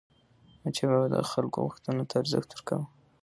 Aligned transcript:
احمدشاه 0.57 0.89
بابا 0.91 1.07
د 1.13 1.15
خلکو 1.31 1.57
غوښتنو 1.65 2.03
ته 2.09 2.13
ارزښت 2.21 2.49
ورکاوه. 2.51 2.87